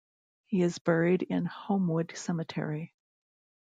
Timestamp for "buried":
0.79-1.21